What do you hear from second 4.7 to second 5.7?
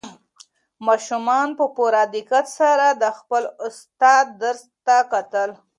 ته کتل.